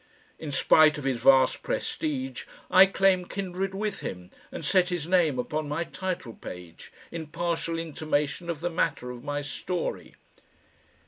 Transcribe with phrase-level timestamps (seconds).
[0.39, 5.37] In spite of his vast prestige I claim kindred with him and set his name
[5.37, 10.15] upon my title page, in partial intimation of the matter of my story.